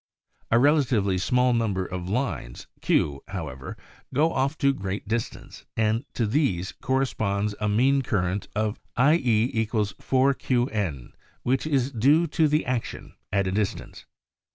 [0.49, 3.77] A relatively small number of lines q however,
[4.11, 10.29] go off to great distance and to these corresponds a mean current 6f ir
[11.13, 14.07] =.</» to which is due the action at a distance.